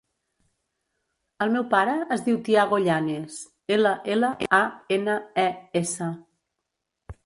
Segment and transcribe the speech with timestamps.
[1.45, 3.39] El meu pare es diu Tiago Llanes:
[3.79, 4.67] ela, ela, a,
[5.01, 5.49] ena, e,
[5.87, 6.15] essa.